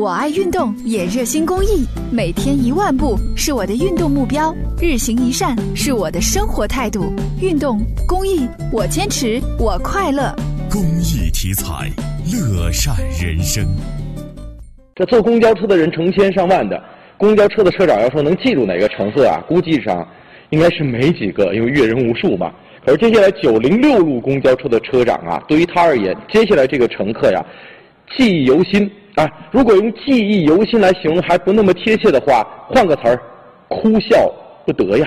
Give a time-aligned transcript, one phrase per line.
[0.00, 7.12] 我爱运动，也热心公益，每天一万步是我的运动目标，日行一善是我的生活态度。
[7.42, 10.32] 运动公益，我坚持，我快乐。
[10.70, 11.90] 公益题材，
[12.32, 13.66] 乐善人生。
[14.94, 16.80] 这坐公交车的人成千上万的，
[17.16, 20.06] 公交车的车长要说能记住哪个乘客啊，估计上
[20.50, 22.52] 应该是没几个，因为阅人无数嘛。
[22.86, 27.44] 可是接下来九零六路公交车的车长啊，对于他而言，接下来这个乘客呀，
[28.16, 28.88] 记忆犹新。
[29.18, 33.20] 啊，如果用记忆犹新来形容还不那么贴切的话，换个词儿，
[33.66, 34.30] 哭笑
[34.64, 35.06] 不得呀。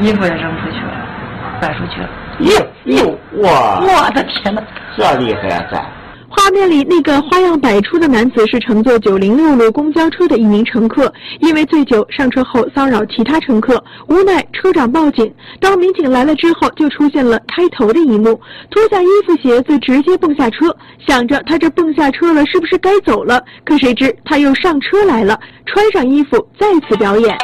[0.00, 2.08] 衣服也扔出去了，摆出去了。
[2.40, 3.80] 哟哟，哇！
[3.80, 4.62] 我的天哪，
[4.96, 5.97] 这厉害啊，这！
[6.30, 15.32] 画面里那个花样百出的男子是乘坐九零六路公交车的一名乘客，因为醉酒上车后骚扰其他乘客，无奈车长报警。
[15.58, 18.38] 当民警来了之后，就出现了开头的一幕：
[18.70, 20.74] 脱下衣服鞋子直接蹦下车，
[21.06, 23.42] 想着他这蹦下车了是不是该走了？
[23.64, 27.36] 可谁知他又上车来了，穿上衣服再次表演。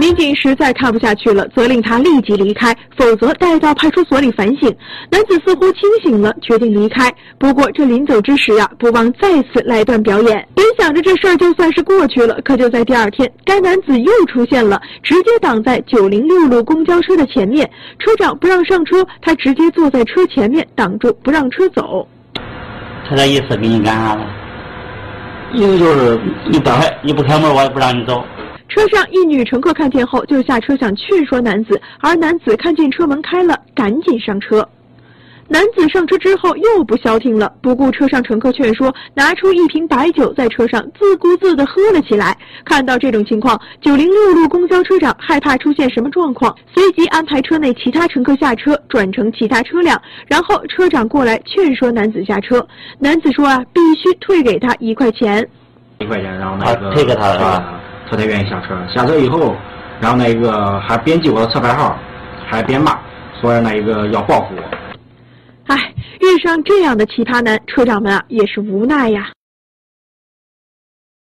[0.00, 4.74] 民警实在看不下去了，责令他立即离开，否则带到派出所里反省。
[5.10, 7.12] 男子似乎清醒了，决定离开。
[7.38, 10.48] 不过这临走之时啊，不忘再次来段表演。
[10.54, 17.70] 本想着这事儿就算是过去了，可就在第二天，该男子又出现了，直接挡在九零六路公交车的前面。
[17.98, 22.08] 车长不让上车，他直接坐在车前面挡住，不让车走。
[23.06, 24.26] 他这意思给你干啥了？
[25.52, 26.18] 意思就是
[26.50, 28.24] 你不开，你不开门，我也不让你走。
[28.70, 34.66] 车上一女乘客看见后就下车想劝说男子，而男子看见车门开了，赶紧上车。
[35.48, 42.38] 男子上车之后又不消停了，不顾车上乘客劝说，拿出一瓶白酒在车上自顾自地喝了起来。
[42.64, 52.64] 看到这种情况，九零六路公交车长害怕出现什么状况，随即安排车内其他乘客下车，转乘其他车辆，然后车长过来劝说男子下车。
[53.00, 55.44] 男子说啊，必须退给他一块钱。
[55.98, 57.79] 一块钱，然后那个退给他是吧？
[58.10, 58.76] 不太愿意下车。
[58.92, 59.54] 下车以后，
[60.00, 61.96] 然后那一个还编辑我的车牌号，
[62.46, 62.98] 还边骂，
[63.40, 64.62] 说那一个要报复我。
[65.72, 69.28] 哎，遇上这样的奇葩男，车长们啊也是无奈呀。